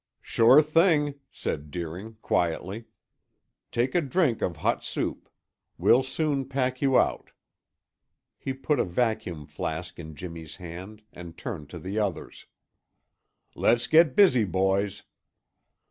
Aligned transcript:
"Sure 0.23 0.63
thing," 0.63 1.13
said 1.31 1.69
Deering 1.69 2.15
quietly. 2.23 2.85
"Take 3.71 3.93
a 3.93 4.01
drink 4.01 4.41
of 4.41 4.57
hot 4.57 4.83
soup. 4.83 5.29
We'll 5.77 6.01
soon 6.01 6.45
pack 6.49 6.81
you 6.81 6.97
out." 6.97 7.29
He 8.39 8.51
put 8.53 8.79
a 8.79 8.83
vacuum 8.83 9.45
flask 9.45 9.99
in 9.99 10.15
Jimmy's 10.15 10.55
hand 10.55 11.03
and 11.13 11.37
turned 11.37 11.69
to 11.69 11.77
the 11.77 11.99
others. 11.99 12.47
"Let's 13.53 13.85
get 13.85 14.15
busy, 14.15 14.43
boys." 14.43 15.03